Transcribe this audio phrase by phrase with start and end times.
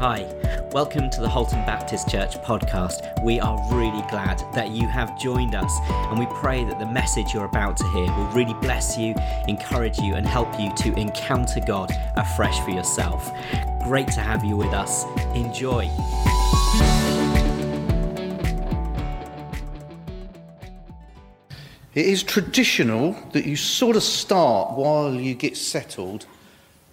[0.00, 0.24] Hi,
[0.72, 3.22] welcome to the Halton Baptist Church podcast.
[3.22, 7.34] We are really glad that you have joined us, and we pray that the message
[7.34, 9.14] you're about to hear will really bless you,
[9.46, 13.30] encourage you, and help you to encounter God afresh for yourself.
[13.84, 15.04] Great to have you with us.
[15.34, 15.84] Enjoy.
[21.94, 26.24] It is traditional that you sort of start while you get settled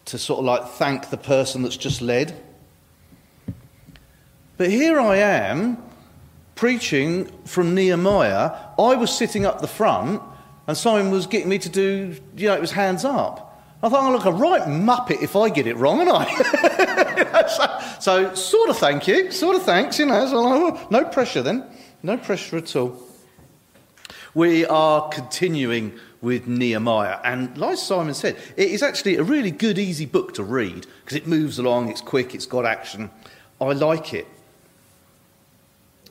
[0.03, 2.37] to sort of like thank the person that's just led.
[4.57, 5.77] But here I am
[6.55, 8.55] preaching from Nehemiah.
[8.79, 10.21] I was sitting up the front
[10.65, 13.43] and Simon was getting me to do, you know, it was hands up.
[13.81, 16.25] I thought, I look a right muppet if I get it wrong, and I.
[17.47, 20.25] so, so, sort of thank you, sort of thanks, you know.
[20.25, 21.63] So, oh, no pressure then,
[22.01, 22.99] no pressure at all.
[24.33, 29.77] We are continuing with Nehemiah, and like Simon said, it is actually a really good,
[29.77, 33.11] easy book to read because it moves along, it's quick, it's got action.
[33.61, 34.27] I like it.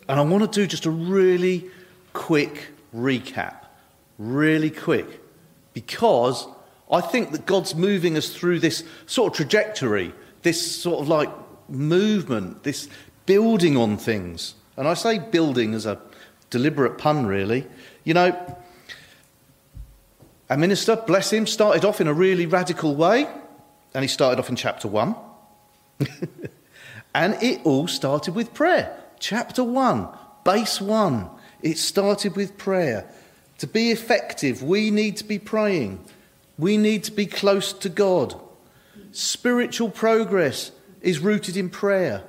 [0.08, 1.68] And I want to do just a really
[2.12, 3.64] quick recap.
[4.18, 5.20] Really quick.
[5.72, 6.46] Because
[6.90, 11.30] I think that God's moving us through this sort of trajectory, this sort of like
[11.68, 12.88] movement, this
[13.26, 14.54] building on things.
[14.76, 15.98] And I say building as a
[16.50, 17.66] deliberate pun, really.
[18.04, 18.56] You know,
[20.48, 23.26] a minister, bless him, started off in a really radical way,
[23.94, 25.16] and he started off in chapter 1.
[27.14, 28.96] and it all started with prayer.
[29.18, 30.08] Chapter 1,
[30.44, 31.30] base 1.
[31.62, 33.10] It started with prayer.
[33.58, 36.04] To be effective, we need to be praying.
[36.58, 38.38] We need to be close to God.
[39.12, 42.24] Spiritual progress is rooted in prayer.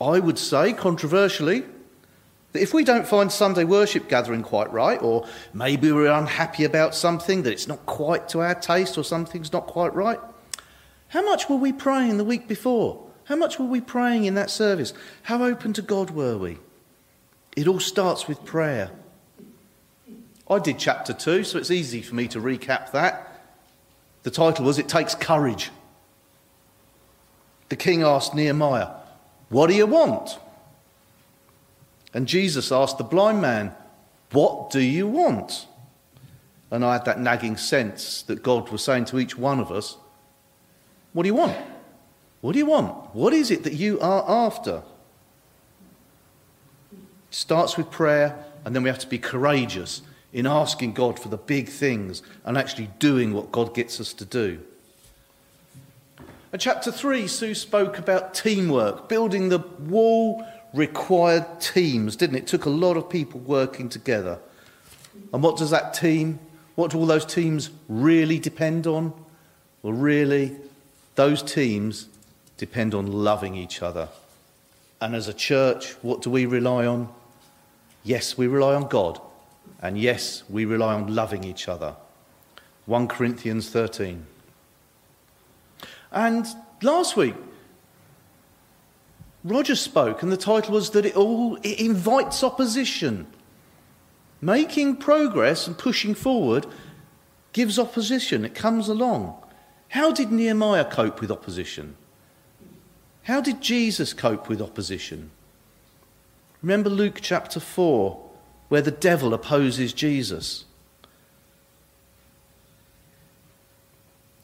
[0.00, 1.64] I would say, controversially,
[2.52, 6.94] that if we don't find Sunday worship gathering quite right, or maybe we're unhappy about
[6.94, 10.18] something, that it's not quite to our taste, or something's not quite right,
[11.08, 13.09] how much were we praying the week before?
[13.30, 14.92] How much were we praying in that service?
[15.22, 16.58] How open to God were we?
[17.56, 18.90] It all starts with prayer.
[20.50, 23.46] I did chapter 2, so it's easy for me to recap that.
[24.24, 25.70] The title was It Takes Courage.
[27.68, 28.88] The king asked Nehemiah,
[29.48, 30.36] What do you want?
[32.12, 33.72] And Jesus asked the blind man,
[34.32, 35.68] What do you want?
[36.72, 39.98] And I had that nagging sense that God was saying to each one of us,
[41.12, 41.56] What do you want?
[42.40, 43.14] What do you want?
[43.14, 44.82] What is it that you are after?
[46.92, 46.98] It
[47.30, 50.02] starts with prayer, and then we have to be courageous
[50.32, 54.24] in asking God for the big things and actually doing what God gets us to
[54.24, 54.60] do.
[56.52, 59.08] In chapter 3, Sue spoke about teamwork.
[59.08, 62.38] Building the wall required teams, didn't it?
[62.40, 64.38] It took a lot of people working together.
[65.32, 66.38] And what does that team,
[66.74, 69.12] what do all those teams really depend on?
[69.82, 70.56] Well, really,
[71.14, 72.08] those teams
[72.60, 74.10] depend on loving each other.
[75.00, 77.08] And as a church, what do we rely on?
[78.04, 79.18] Yes, we rely on God
[79.80, 81.96] and yes, we rely on loving each other.
[82.84, 84.26] 1 Corinthians 13.
[86.12, 86.46] And
[86.82, 87.34] last week,
[89.42, 93.26] Roger spoke, and the title was that it all it invites opposition.
[94.42, 96.66] Making progress and pushing forward
[97.54, 99.34] gives opposition, it comes along.
[99.88, 101.96] How did Nehemiah cope with opposition?
[103.30, 105.30] How did Jesus cope with opposition?
[106.62, 108.28] Remember Luke chapter 4
[108.68, 110.64] where the devil opposes Jesus.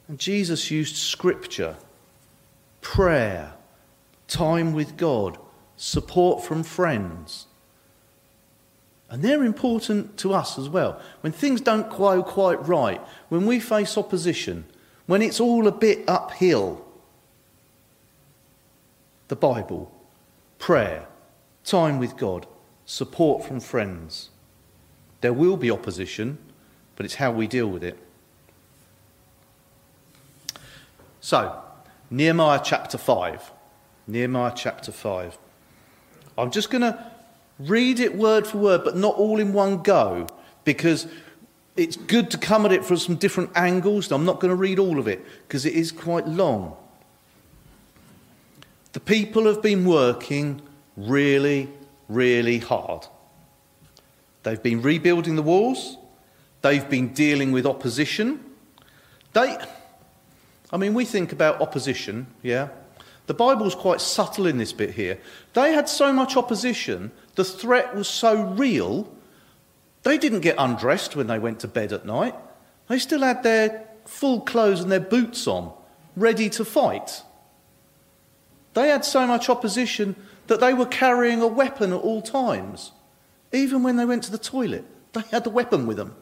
[0.07, 1.75] And Jesus used scripture,
[2.81, 3.55] prayer,
[4.29, 5.37] time with God,
[5.77, 7.47] support from friends.
[9.11, 11.01] And they're important to us as well.
[11.23, 14.65] When things don't go quite right, when we face opposition,
[15.07, 16.86] when it's all a bit uphill,
[19.29, 19.93] the Bible,
[20.59, 21.07] prayer,
[21.65, 22.47] time with God,
[22.85, 24.31] support from friends.
[25.21, 26.39] There will be opposition,
[26.95, 27.99] but it's how we deal with it.
[31.21, 31.61] So,
[32.11, 33.51] Nehemiah chapter 5.
[34.07, 35.37] Nehemiah chapter 5.
[36.39, 37.11] I'm just going to
[37.59, 40.29] read it word for word, but not all in one go,
[40.65, 41.09] because
[41.77, 44.13] it's good to come at it from some different angles.
[44.13, 46.77] I'm not going to read all of it because it is quite long.
[48.97, 50.63] The people have been working
[50.97, 51.69] really,
[52.09, 53.07] really hard.
[54.43, 55.99] They've been rebuilding the walls,
[56.63, 58.43] they've been dealing with opposition.
[59.35, 59.59] They,
[60.73, 62.71] I mean, we think about opposition, yeah?
[63.27, 65.21] The Bible's quite subtle in this bit here.
[65.53, 69.13] They had so much opposition, the threat was so real,
[70.05, 72.35] they didn't get undressed when they went to bed at night.
[72.89, 75.75] They still had their full clothes and their boots on,
[76.17, 77.21] ready to fight.
[78.77, 80.15] They had so much opposition
[80.49, 82.93] that they were carrying a weapon at all times.
[83.51, 84.85] Even when they went to the toilet,
[85.15, 86.15] they had the weapon with them.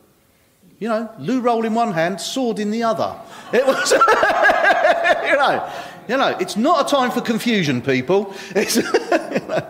[0.78, 3.18] You know, loo roll in one hand, sword in the other.
[3.52, 5.72] It was, you know,
[6.06, 8.32] you know, it's not a time for confusion, people.
[8.54, 9.66] You know.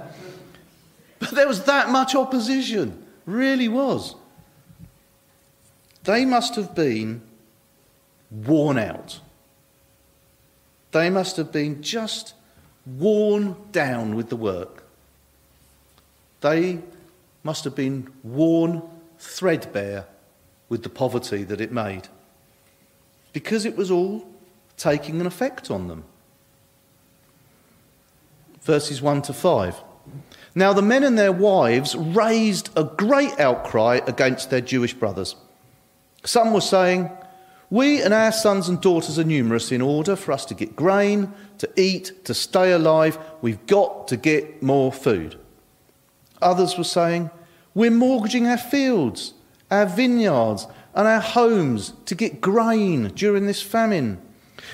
[1.21, 4.15] But there was that much opposition, really was.
[6.03, 7.23] They must have been
[8.31, 9.21] worn out.
[10.93, 12.35] They must have been just
[12.87, 14.85] worn down with the work.
[16.41, 16.81] They
[17.43, 18.83] must have been worn
[19.19, 20.07] threadbare
[20.69, 22.09] with the poverty that it made
[23.33, 24.27] because it was all
[24.77, 26.05] taking an effect on them.
[28.63, 29.83] Verses 1 to 5.
[30.55, 35.37] Now the men and their wives raised a great outcry against their Jewish brothers.
[36.25, 37.11] Some were saying,
[37.75, 39.73] We and our sons and daughters are numerous.
[39.73, 44.17] In order for us to get grain, to eat, to stay alive, we've got to
[44.17, 45.37] get more food.
[46.41, 47.31] Others were saying,
[47.75, 49.35] We're mortgaging our fields,
[49.73, 54.23] our vineyards, and our homes to get grain during this famine.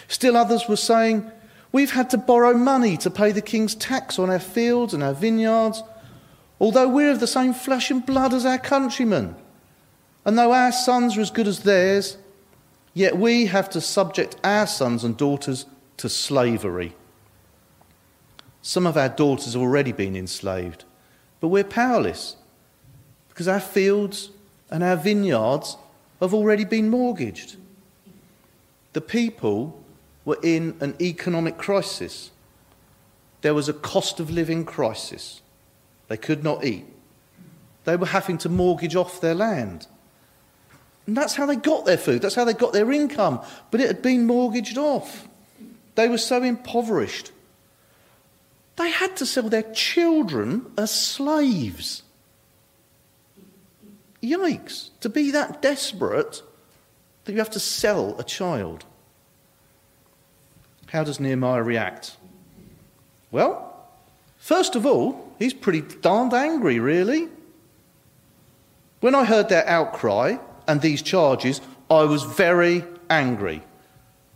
[0.06, 1.25] Still others were saying,
[1.73, 5.14] We've had to borrow money to pay the king's tax on our fields and our
[5.14, 5.82] vineyards,
[6.61, 9.37] although we're of the same flesh and blood as our countrymen.
[10.26, 12.19] And though our sons are as good as theirs,
[12.94, 15.66] yet we have to subject our sons and daughters
[15.96, 16.94] to slavery.
[18.62, 20.84] Some of our daughters have already been enslaved,
[21.40, 22.37] but we're powerless
[23.28, 24.31] because our fields
[24.70, 25.76] and our vineyards
[26.20, 27.56] have already been mortgaged.
[28.93, 29.82] The people
[30.25, 32.31] were in an economic crisis.
[33.40, 35.40] There was a cost of living crisis.
[36.08, 36.84] They could not eat.
[37.84, 39.86] They were having to mortgage off their land.
[41.10, 43.40] And that's how they got their food, that's how they got their income.
[43.72, 45.26] But it had been mortgaged off.
[45.96, 47.32] They were so impoverished.
[48.76, 52.04] They had to sell their children as slaves.
[54.22, 56.42] Yikes, to be that desperate
[57.24, 58.84] that you have to sell a child.
[60.92, 62.18] How does Nehemiah react?
[63.32, 63.84] Well,
[64.38, 67.26] first of all, he's pretty darned angry, really.
[69.00, 70.36] When I heard their outcry
[70.70, 73.62] and these charges, I was very angry.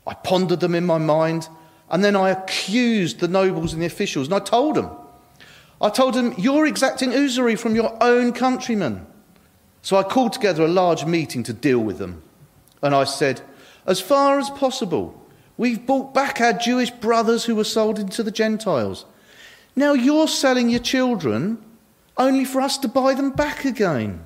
[0.06, 1.48] I pondered them in my mind,
[1.90, 4.90] and then I accused the nobles and the officials, and I told them.
[5.81, 9.06] I told them, You're exacting usury from your own countrymen.
[9.82, 12.22] So I called together a large meeting to deal with them.
[12.82, 13.42] And I said,
[13.86, 15.25] As far as possible,
[15.56, 19.04] We've bought back our Jewish brothers who were sold into the Gentiles.
[19.76, 21.62] Now you're selling your children
[22.16, 24.25] only for us to buy them back again.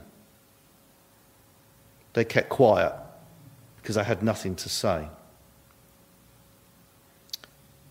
[2.13, 2.93] They kept quiet
[3.77, 5.09] because they had nothing to say.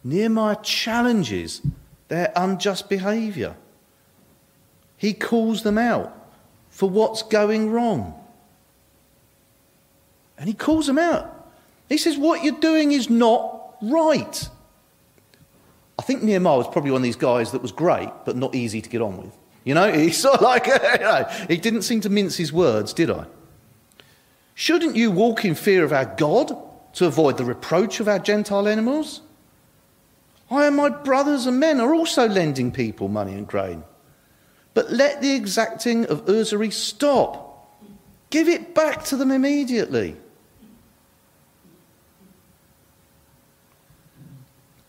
[0.03, 1.61] Nehemiah challenges
[2.07, 3.55] their unjust behaviour.
[4.97, 6.13] He calls them out
[6.69, 8.13] for what's going wrong.
[10.37, 11.37] And he calls them out
[11.89, 14.49] he says, What you're doing is not right.
[15.99, 18.81] I think Nehemiah was probably one of these guys that was great, but not easy
[18.81, 19.35] to get on with.
[19.63, 22.93] You know, he's sort of like, you know, he didn't seem to mince his words,
[22.93, 23.25] did I?
[24.59, 26.51] Shouldn't you walk in fear of our God
[26.93, 29.21] to avoid the reproach of our Gentile enemies?
[30.49, 33.83] I and my brothers and men are also lending people money and grain.
[34.73, 37.79] But let the exacting of usury stop.
[38.31, 40.15] Give it back to them immediately.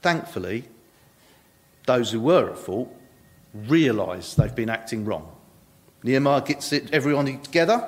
[0.00, 0.64] Thankfully,
[1.84, 2.90] those who were at fault
[3.52, 5.30] realise they've been acting wrong.
[6.02, 7.86] Nehemiah gets it, everyone together.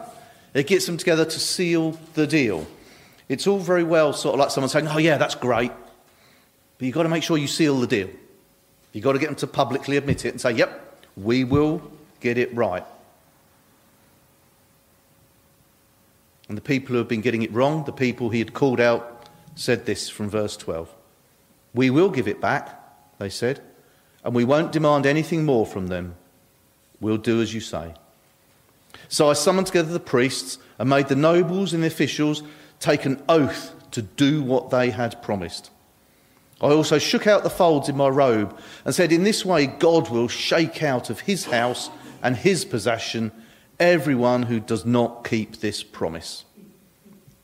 [0.54, 2.66] It gets them together to seal the deal.
[3.28, 5.72] It's all very well, sort of like someone saying, "Oh yeah, that's great,"
[6.78, 8.10] but you've got to make sure you seal the deal.
[8.92, 11.80] You've got to get them to publicly admit it and say, "Yep, we will
[12.20, 12.84] get it right."
[16.48, 19.28] And the people who have been getting it wrong, the people he had called out,
[19.54, 20.92] said this from verse 12.
[21.72, 22.76] We will give it back,
[23.18, 23.60] they said,
[24.24, 26.16] and we won't demand anything more from them.
[27.00, 27.94] We'll do as you say.
[29.08, 32.42] So I summoned together the priests and made the nobles and the officials
[32.78, 35.70] take an oath to do what they had promised.
[36.60, 40.10] I also shook out the folds in my robe and said, In this way, God
[40.10, 41.90] will shake out of his house
[42.22, 43.32] and his possession
[43.78, 46.44] everyone who does not keep this promise.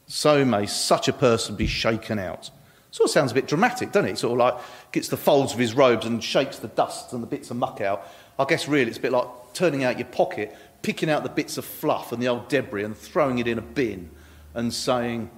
[0.06, 2.50] So may such a person be shaken out.
[2.90, 4.18] Sort of sounds a bit dramatic, doesn't it?
[4.18, 7.26] Sort of like gets the folds of his robes and shakes the dust and the
[7.26, 8.06] bits of muck out.
[8.38, 11.58] I guess really it's a bit like turning out your pocket, picking out the bits
[11.58, 14.10] of fluff and the old debris and throwing it in a bin
[14.54, 15.30] and saying,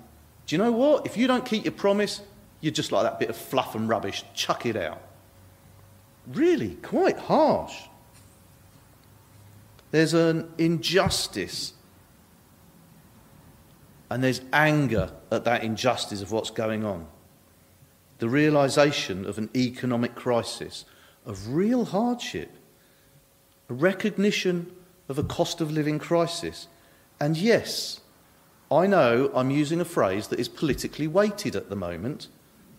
[0.47, 1.07] Do you know what?
[1.07, 2.21] If you don't keep your promise,
[2.61, 4.25] you're just like that bit of fluff and rubbish.
[4.35, 5.02] Chuck it out.
[6.26, 7.75] really quite harsh.
[9.90, 11.73] There's an injustice,
[14.11, 17.07] and there's anger at that injustice of what's going on.
[18.18, 20.85] The realization of an economic crisis,
[21.25, 22.50] of real hardship,
[23.71, 24.71] a recognition
[25.09, 26.69] of a cost of living crisis.
[27.21, 28.00] And yes,
[28.71, 32.29] I know I'm using a phrase that is politically weighted at the moment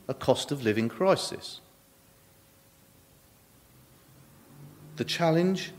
[0.08, 1.62] a cost of living crisis.
[4.98, 5.72] The challenge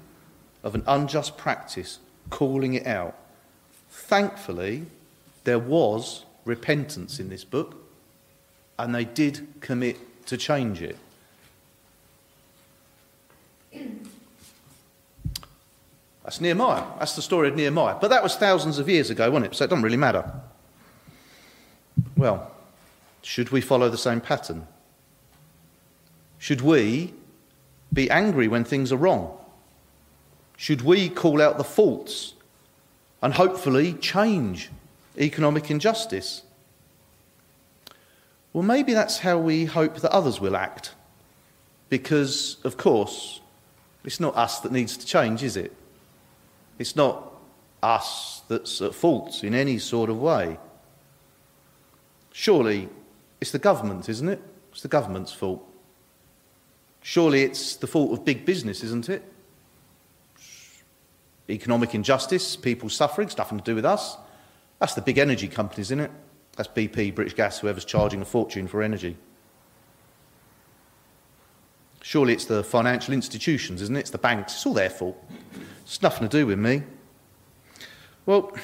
[0.63, 3.17] of an unjust practice, calling it out.
[3.91, 4.87] Thankfully,
[5.45, 7.77] there was repentance in this book,
[8.79, 10.97] and they did commit to change it.
[16.31, 16.85] That's Nehemiah.
[17.01, 17.97] That's the story of Nehemiah.
[18.01, 19.57] But that was thousands of years ago, wasn't it?
[19.57, 20.33] So it doesn't really matter.
[22.17, 22.53] Well,
[23.21, 24.69] should we follow the same pattern?
[26.39, 27.15] Should we
[27.93, 29.37] be angry when things are wrong?
[30.57, 32.35] Should we call out the faults
[33.21, 34.71] and hopefully change
[35.19, 36.43] economic injustice?
[38.53, 40.95] Well, maybe that's how we hope that others will act.
[41.89, 43.41] Because, of course,
[44.05, 45.77] it's not us that needs to change, is it?
[46.81, 47.35] It's not
[47.83, 50.59] us that's at fault in any sort of way.
[52.33, 52.89] Surely
[53.39, 54.41] it's the government, isn't it?
[54.73, 55.63] It's the government's fault.
[57.03, 59.23] Surely it's the fault of big business, isn't it?
[61.51, 64.17] Economic injustice, people suffering, it's nothing to do with us.
[64.79, 66.11] That's the big energy companies, isn't it?
[66.57, 69.19] That's BP, British Gas, whoever's charging a fortune for energy.
[72.03, 74.01] Surely it's the financial institutions, isn't it?
[74.01, 74.55] It's the banks.
[74.55, 75.23] It's all their fault.
[75.83, 76.83] It's nothing to do with me.
[78.27, 78.57] Well,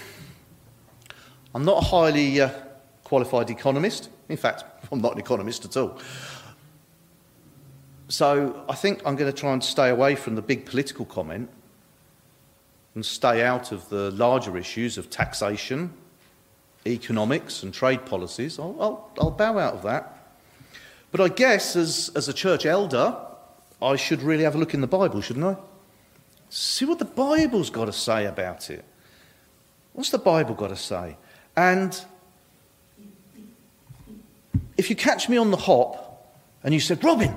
[1.55, 2.51] I'm not a highly uh,
[3.05, 4.09] qualified economist.
[4.29, 5.99] In fact, I'm not an economist at all.
[8.09, 11.51] So I think I'm going to try and stay away from the big political comment
[12.95, 15.93] and stay out of the larger issues of taxation,
[16.87, 18.59] economics, and trade policies.
[18.59, 20.37] I'll, I'll, I'll bow out of that.
[21.11, 23.17] But I guess as, as a church elder,
[23.81, 25.57] I should really have a look in the Bible, shouldn't I?
[26.49, 28.85] See what the Bible's got to say about it.
[29.93, 31.17] What's the Bible got to say?
[31.57, 31.99] And
[34.77, 37.35] if you catch me on the hop and you said, Robin,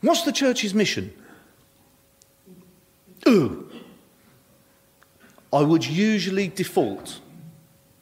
[0.00, 1.12] what's the church's mission?
[3.28, 3.70] Ooh.
[5.52, 7.20] I would usually default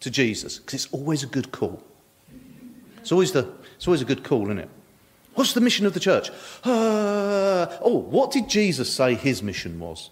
[0.00, 1.82] to Jesus because it's always a good call.
[2.98, 4.68] It's always, the, it's always a good call, isn't it?
[5.40, 6.28] What's the mission of the church?
[6.62, 10.10] Uh, oh, what did Jesus say his mission was?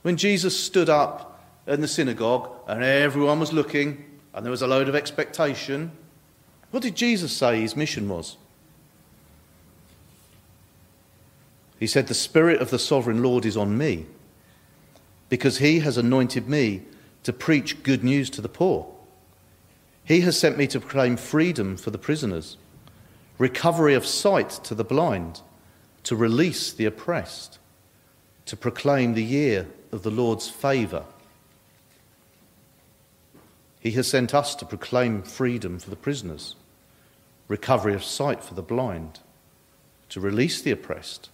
[0.00, 4.66] When Jesus stood up in the synagogue and everyone was looking and there was a
[4.66, 5.92] load of expectation,
[6.70, 8.38] what did Jesus say his mission was?
[11.78, 14.06] He said, The Spirit of the sovereign Lord is on me
[15.28, 16.80] because he has anointed me
[17.24, 18.90] to preach good news to the poor.
[20.02, 22.56] He has sent me to proclaim freedom for the prisoners
[23.38, 25.40] recovery of sight to the blind,
[26.04, 27.58] to release the oppressed,
[28.46, 31.04] to proclaim the year of the Lord's favour.
[33.80, 36.56] He has sent us to proclaim freedom for the prisoners,
[37.48, 39.20] recovery of sight for the blind,
[40.08, 41.30] to release the oppressed,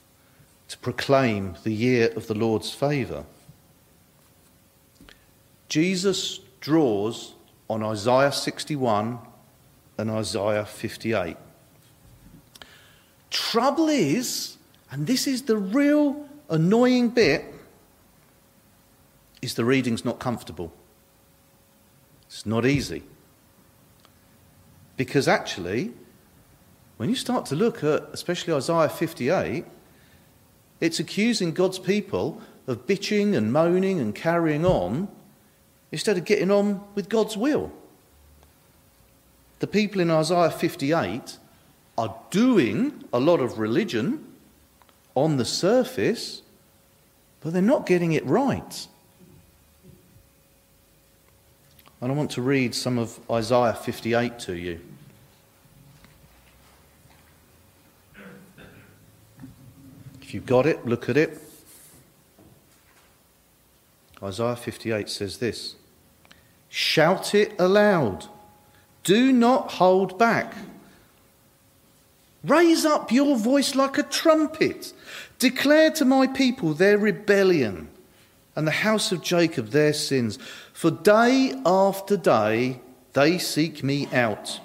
[0.69, 3.25] to proclaim the year of the Lord's favour.
[5.69, 7.35] Jesus draws
[7.69, 9.19] on Isaiah 61
[9.99, 11.37] and Isaiah 58.
[13.31, 14.57] Trouble is,
[14.91, 17.45] and this is the real annoying bit,
[19.41, 20.73] is the reading's not comfortable.
[22.27, 23.03] It's not easy.
[24.97, 25.93] Because actually,
[26.97, 29.65] when you start to look at especially Isaiah 58,
[30.81, 35.09] it's accusing God's people of bitching and moaning and carrying on
[35.93, 37.73] instead of getting on with God's will.
[39.61, 41.39] The people in Isaiah 58
[42.01, 44.25] are doing a lot of religion
[45.15, 46.41] on the surface,
[47.43, 48.87] but they're not getting it right.
[52.01, 54.81] And I want to read some of Isaiah 58 to you.
[60.23, 61.39] If you've got it, look at it.
[64.23, 65.75] Isaiah 58 says this
[66.71, 68.25] Shout it aloud,
[69.05, 70.55] do not hold back.
[72.43, 74.93] Raise up your voice like a trumpet.
[75.39, 77.89] Declare to my people their rebellion
[78.57, 80.39] and the house of Jacob their sins.
[80.73, 82.81] For day after day
[83.13, 84.61] they seek me out.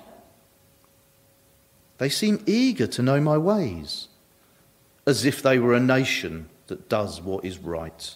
[1.98, 4.08] They seem eager to know my ways,
[5.06, 8.16] as if they were a nation that does what is right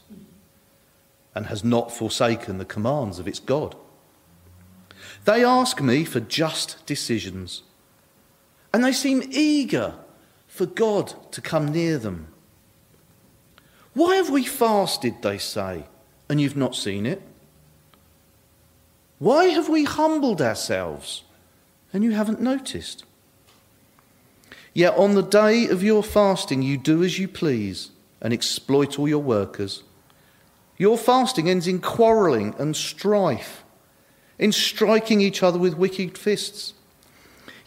[1.35, 3.75] and has not forsaken the commands of its God.
[5.25, 7.63] They ask me for just decisions,
[8.73, 9.95] and they seem eager
[10.47, 12.27] for God to come near them.
[13.93, 15.85] Why have we fasted, they say,
[16.29, 17.21] and you've not seen it?
[19.17, 21.23] Why have we humbled ourselves
[21.91, 23.03] and you haven't noticed?
[24.73, 29.07] Yet on the day of your fasting, you do as you please and exploit all
[29.07, 29.83] your workers.
[30.77, 33.63] Your fasting ends in quarrelling and strife,
[34.37, 36.73] in striking each other with wicked fists.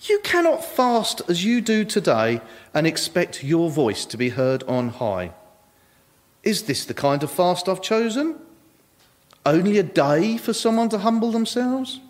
[0.05, 2.41] You cannot fast as you do today
[2.75, 5.33] and expect your voice to be heard on high.
[6.43, 8.37] Is this the kind of fast I've chosen?
[9.47, 12.01] Only a day for someone to humble themselves?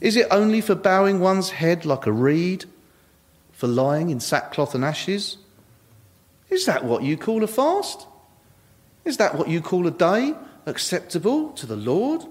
[0.00, 2.64] Is it only for bowing one's head like a reed,
[3.52, 5.36] for lying in sackcloth and ashes?
[6.48, 8.06] Is that what you call a fast?
[9.04, 12.24] Is that what you call a day acceptable to the Lord?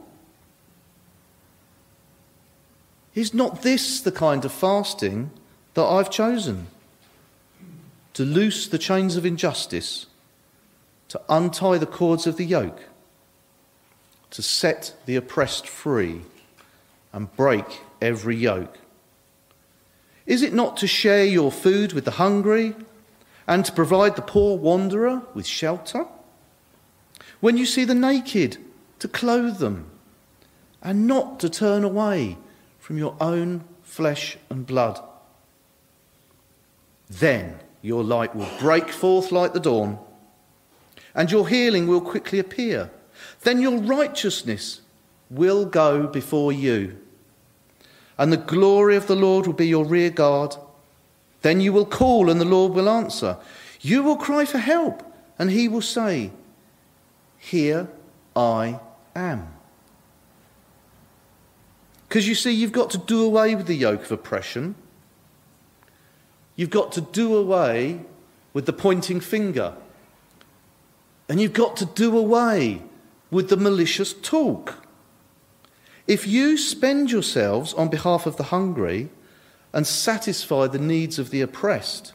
[3.16, 5.32] Is not this the kind of fasting
[5.76, 6.68] that I've chosen?
[8.14, 10.08] To loose the chains of injustice,
[11.10, 12.82] to untie the cords of the yoke,
[14.32, 16.22] to set the oppressed free
[17.12, 18.80] and break every yoke?
[20.26, 22.76] Is it not to share your food with the hungry
[23.48, 26.06] and to provide the poor wanderer with shelter?
[27.42, 28.58] When you see the naked,
[29.00, 29.90] to clothe them
[30.82, 32.38] and not to turn away
[32.84, 35.00] from your own flesh and blood.
[37.10, 39.98] Then your light will break forth like the dawn,
[41.16, 42.92] and your healing will quickly appear.
[43.44, 44.82] Then your righteousness
[45.30, 46.98] will go before you,
[48.18, 50.58] and the glory of the Lord will be your rear guard.
[51.42, 53.38] Then you will call, and the Lord will answer.
[53.80, 55.04] You will cry for help,
[55.40, 56.32] and he will say,
[57.40, 57.88] Here
[58.36, 58.82] I
[59.16, 59.63] am.
[62.14, 64.76] Because you see, you've got to do away with the yoke of oppression.
[66.56, 68.02] You've got to do away
[68.54, 69.74] with the pointing finger.
[71.28, 72.84] And you've got to do away
[73.32, 74.86] with the malicious talk.
[76.06, 79.10] If you spend yourselves on behalf of the hungry
[79.74, 82.14] and satisfy the needs of the oppressed,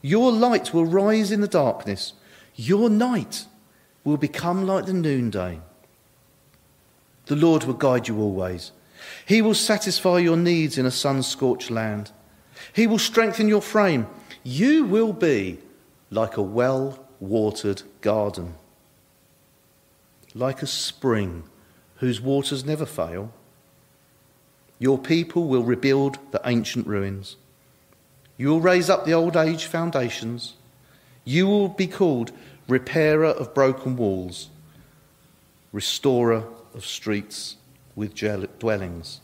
[0.00, 2.14] your light will rise in the darkness.
[2.54, 3.44] Your night
[4.04, 5.60] will become like the noonday.
[7.26, 8.72] The Lord will guide you always.
[9.26, 12.10] He will satisfy your needs in a sun scorched land.
[12.72, 14.06] He will strengthen your frame.
[14.42, 15.58] You will be
[16.10, 18.54] like a well watered garden,
[20.34, 21.44] like a spring
[21.96, 23.32] whose waters never fail.
[24.78, 27.36] Your people will rebuild the ancient ruins.
[28.36, 30.54] You will raise up the old age foundations.
[31.24, 32.32] You will be called
[32.68, 34.48] repairer of broken walls,
[35.72, 37.56] restorer of streets
[37.96, 39.20] with dwellings.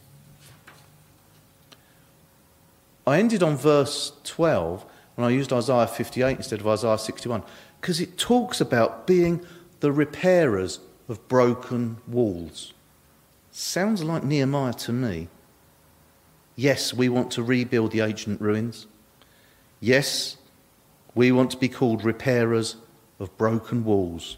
[3.06, 7.42] I ended on verse 12 when I used Isaiah 58 instead of Isaiah 61
[7.80, 9.44] because it talks about being
[9.80, 12.72] the repairers of broken walls.
[13.50, 15.28] Sounds like Nehemiah to me.
[16.54, 18.87] Yes, we want to rebuild the ancient ruins.
[19.80, 20.37] Yes,
[21.14, 22.76] we want to be called repairers
[23.18, 24.37] of broken walls.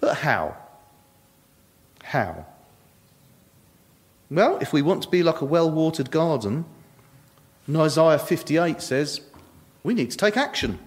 [0.00, 0.56] But how?
[2.08, 2.46] How?
[4.30, 6.64] Well, if we want to be like a well watered garden,
[7.68, 9.20] Isaiah 58 says
[9.82, 10.78] we need to take action.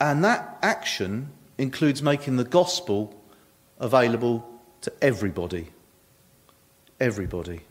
[0.00, 3.20] And that action includes making the gospel
[3.80, 4.48] available
[4.82, 5.70] to everybody.
[7.00, 7.62] Everybody.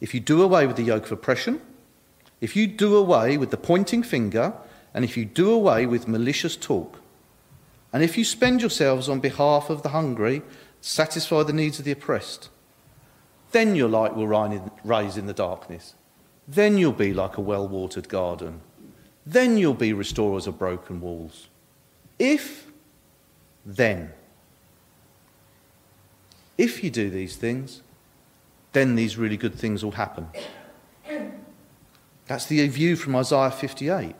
[0.00, 1.60] If you do away with the yoke of oppression,
[2.40, 4.54] if you do away with the pointing finger,
[4.94, 7.00] and if you do away with malicious talk,
[7.92, 10.42] and if you spend yourselves on behalf of the hungry,
[10.80, 12.50] satisfy the needs of the oppressed,
[13.52, 15.94] then your light will rise in the darkness.
[16.46, 18.60] Then you'll be like a well watered garden.
[19.24, 21.48] Then you'll be restorers of broken walls.
[22.18, 22.66] If,
[23.64, 24.12] then,
[26.56, 27.82] if you do these things,
[28.72, 30.28] then these really good things will happen.
[32.26, 34.14] That's the view from Isaiah 58.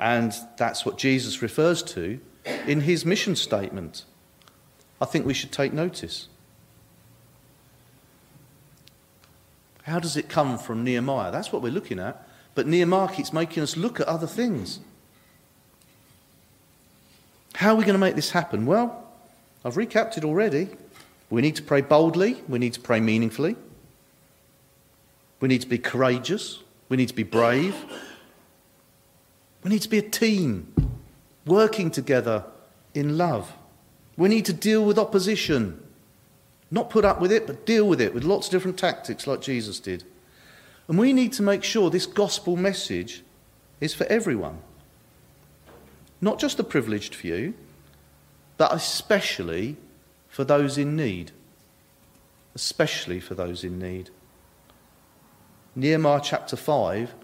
[0.00, 2.20] And that's what Jesus refers to
[2.66, 4.04] in his mission statement.
[5.00, 6.28] I think we should take notice.
[9.82, 11.32] How does it come from Nehemiah?
[11.32, 12.28] That's what we're looking at.
[12.54, 14.80] But Nehemiah keeps making us look at other things.
[17.54, 18.66] How are we going to make this happen?
[18.66, 19.04] Well,
[19.64, 20.68] I've recapped it already.
[21.30, 22.42] We need to pray boldly.
[22.48, 23.56] We need to pray meaningfully.
[25.40, 26.62] We need to be courageous.
[26.88, 27.74] We need to be brave.
[29.62, 30.72] We need to be a team,
[31.44, 32.44] working together
[32.94, 33.52] in love.
[34.16, 35.82] We need to deal with opposition.
[36.70, 39.40] Not put up with it, but deal with it with lots of different tactics like
[39.40, 40.04] Jesus did.
[40.86, 43.22] And we need to make sure this gospel message
[43.80, 44.58] is for everyone.
[46.20, 47.54] Not just the privileged few,
[48.56, 49.76] but especially
[50.28, 51.30] for those in need.
[52.54, 54.10] Especially for those in need.
[55.76, 57.14] Nehemiah chapter 5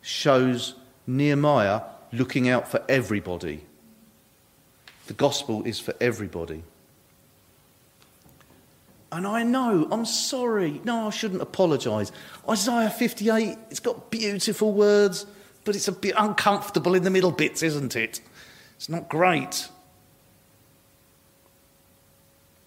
[0.00, 0.74] shows
[1.16, 3.64] Nehemiah looking out for everybody.
[5.06, 6.62] The gospel is for everybody.
[9.10, 10.80] And I know, I'm sorry.
[10.84, 12.10] No, I shouldn't apologise.
[12.48, 15.26] Isaiah 58, it's got beautiful words,
[15.64, 18.20] but it's a bit uncomfortable in the middle bits, isn't it?
[18.76, 19.68] It's not great.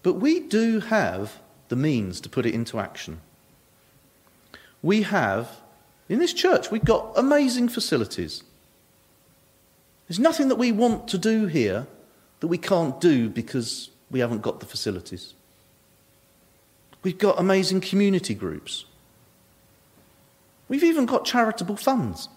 [0.04, 3.20] But we do have the means to put it into action.
[4.82, 5.50] We have,
[6.08, 8.42] in this church, we've got amazing facilities.
[10.08, 11.86] There's nothing that we want to do here
[12.40, 15.34] that we can't do because we haven't got the facilities.
[17.02, 18.84] We've got amazing community groups.
[20.68, 22.28] We've even got charitable funds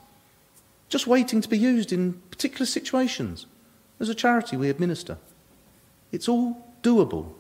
[0.90, 3.46] just waiting to be used in particular situations.
[4.00, 5.18] As a charity, we administer.
[6.12, 7.34] It's all doable.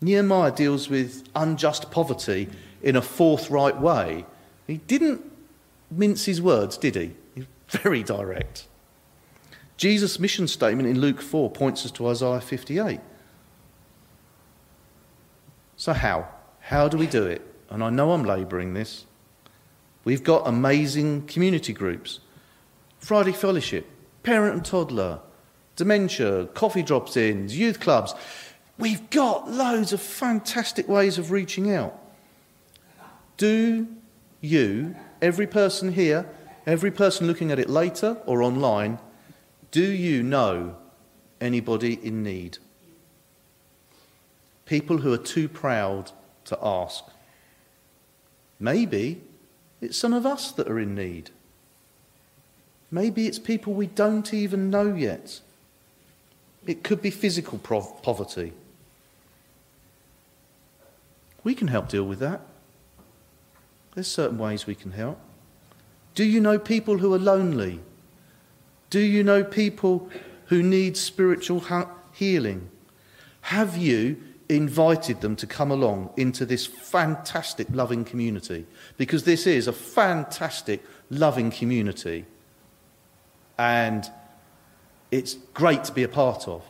[0.00, 2.48] Nehemiah deals with unjust poverty
[2.82, 4.26] in a forthright way.
[4.66, 5.24] He didn't
[5.90, 7.14] mince his words, did he?
[7.34, 8.66] He's very direct.
[9.76, 13.00] Jesus' mission statement in Luke 4 points us to Isaiah 58.
[15.76, 16.28] So, how?
[16.60, 17.42] How do we do it?
[17.70, 19.04] And I know I'm labouring this.
[20.04, 22.20] We've got amazing community groups
[22.98, 23.86] Friday Fellowship,
[24.22, 25.20] Parent and Toddler,
[25.76, 28.14] Dementia, Coffee Drops Ins, Youth Clubs.
[28.78, 31.96] We've got loads of fantastic ways of reaching out.
[33.38, 33.86] Do
[34.42, 36.28] you, every person here,
[36.66, 38.98] every person looking at it later or online,
[39.70, 40.76] do you know
[41.40, 42.58] anybody in need?
[44.68, 46.12] people who are too proud
[46.44, 47.02] to ask.
[48.60, 49.22] Maybe
[49.80, 51.30] it's some of us that are in need.
[52.90, 55.40] Maybe it's people we don't even know yet.
[56.66, 58.52] It could be physical poverty.
[61.44, 62.42] We can help deal with that.
[63.98, 65.18] There's certain ways we can help.
[66.14, 67.80] Do you know people who are lonely?
[68.90, 70.08] Do you know people
[70.46, 71.64] who need spiritual
[72.12, 72.70] healing?
[73.40, 78.66] Have you invited them to come along into this fantastic, loving community.
[78.98, 80.80] Because this is a fantastic,
[81.10, 82.24] loving community.
[83.58, 84.08] And
[85.10, 86.62] it's great to be a part of.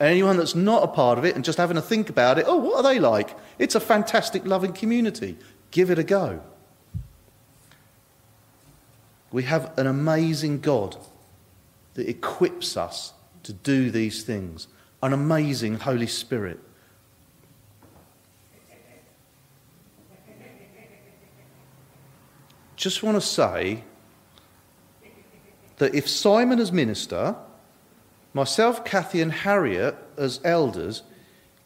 [0.00, 2.56] Anyone that's not a part of it and just having a think about it, oh,
[2.56, 3.36] what are they like?
[3.58, 5.36] It's a fantastic, loving community.
[5.70, 6.40] Give it a go.
[9.32, 10.96] We have an amazing God
[11.94, 14.68] that equips us to do these things,
[15.02, 16.60] an amazing Holy Spirit.
[22.82, 23.84] just want to say
[25.76, 27.36] that if Simon as minister,
[28.34, 31.04] myself, Kathy, and Harriet as elders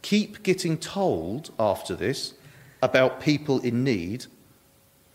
[0.02, 2.34] keep getting told after this
[2.82, 4.26] about people in need,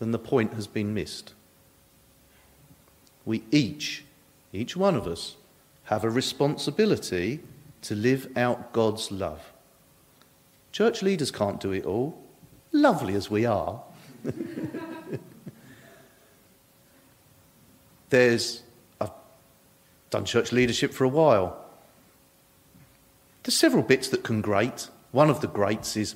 [0.00, 1.34] then the point has been missed.
[3.24, 4.04] We each,
[4.52, 5.36] each one of us,
[5.84, 7.40] have a responsibility
[7.82, 9.52] to live out God's love.
[10.70, 12.18] Church leaders can't do it all,
[12.72, 13.82] lovely as we are.
[18.10, 18.62] There's,
[19.00, 19.10] I've
[20.10, 21.58] done church leadership for a while.
[23.42, 24.88] There's several bits that can grate.
[25.10, 26.14] One of the greats is,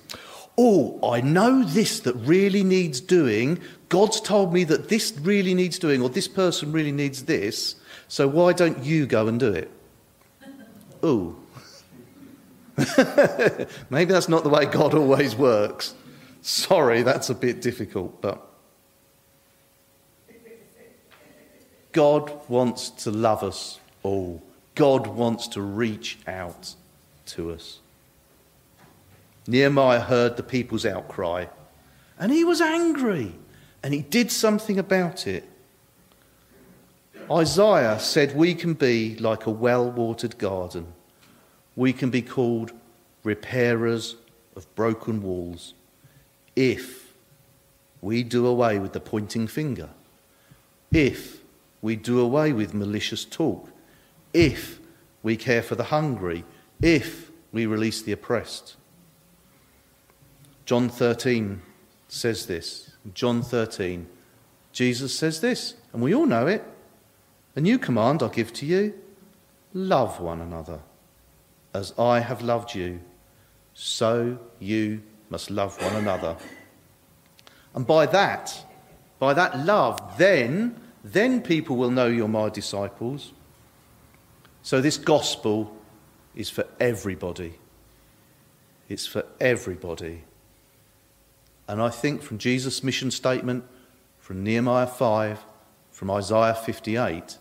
[0.59, 3.61] oh, I know this that really needs doing.
[3.89, 7.77] God's told me that this really needs doing, or this person really needs this.
[8.09, 9.71] So why don't you go and do it?
[11.05, 11.37] Ooh.
[13.91, 15.95] Maybe that's not the way God always works.
[16.43, 18.47] Sorry, that's a bit difficult, but
[21.93, 24.43] God wants to love us all.
[24.75, 26.75] God wants to reach out
[27.27, 27.81] to us.
[29.49, 31.47] Nehemiah heard the people's outcry
[32.19, 33.35] and he was angry
[33.83, 35.49] and he did something about it.
[37.31, 40.93] Isaiah said we can be like a well watered garden.
[41.75, 42.73] We can be called
[43.25, 44.17] repairers
[44.55, 45.75] of broken walls
[46.55, 47.13] if
[48.01, 49.91] we do away with the pointing finger.
[50.93, 51.43] If
[51.83, 53.71] we do away with malicious talk.
[54.33, 54.81] If
[55.23, 56.45] we care for the hungry,
[56.81, 58.77] if we release the oppressed.
[60.67, 61.63] John 13
[62.09, 62.91] says this.
[63.15, 64.09] John 13,
[64.73, 66.65] Jesus says this, and we all know it.
[67.55, 68.93] A new command I give to you
[69.73, 70.81] love one another.
[71.73, 73.01] As I have loved you,
[73.75, 76.37] so you must love one another.
[77.75, 78.65] And by that,
[79.19, 83.33] by that love, then, then people will know you're my disciples.
[84.63, 85.77] So this gospel
[86.35, 87.55] is for everybody.
[88.89, 90.25] It's for everybody.
[91.69, 93.65] And I think from Jesus' mission statement,
[94.19, 95.45] from Nehemiah 5,
[95.91, 97.39] from Isaiah 58,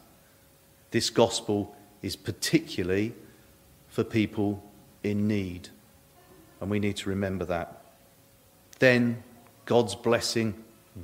[0.92, 3.14] this gospel is particularly
[3.90, 4.64] for people
[5.04, 5.70] in need.
[6.62, 7.82] And we need to remember that.
[8.80, 9.24] Then
[9.66, 10.54] God's blessing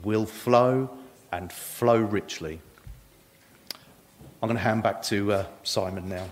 [0.03, 0.89] will flow
[1.31, 2.60] and flow richly.
[4.41, 6.25] I'm going to hand back to uh, Simon now.